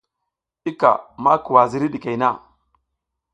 [0.69, 0.91] I ka
[1.23, 2.27] ma kuwa ziriy ɗikey na.